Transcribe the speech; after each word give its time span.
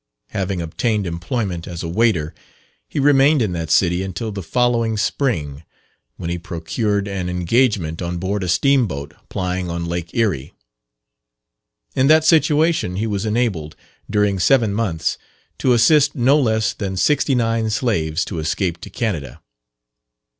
Having 0.29 0.63
obtained 0.63 1.05
employment 1.05 1.67
as 1.67 1.83
a 1.83 1.87
waiter, 1.87 2.33
he 2.89 2.99
remained 2.99 3.39
in 3.39 3.51
that 3.51 3.69
city 3.69 4.01
until 4.01 4.31
the 4.31 4.41
following 4.41 4.97
spring, 4.97 5.63
when 6.15 6.27
he 6.31 6.39
procured 6.39 7.07
an 7.07 7.29
engagement 7.29 8.01
on 8.01 8.17
board 8.17 8.41
a 8.43 8.47
steam 8.47 8.87
boat 8.87 9.13
plying 9.29 9.69
on 9.69 9.85
Lake 9.85 10.09
Erie. 10.15 10.55
In 11.95 12.07
that 12.07 12.25
situation 12.25 12.95
he 12.95 13.05
was 13.05 13.27
enabled, 13.27 13.75
during 14.09 14.39
seven 14.39 14.73
months, 14.73 15.19
to 15.59 15.71
assist 15.71 16.15
no 16.15 16.39
less 16.39 16.73
than 16.73 16.97
sixty 16.97 17.35
nine 17.35 17.69
slaves 17.69 18.25
to 18.25 18.39
escape 18.39 18.81
to 18.81 18.89
Canada. 18.89 19.39